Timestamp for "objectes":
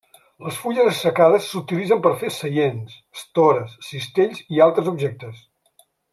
4.95-5.47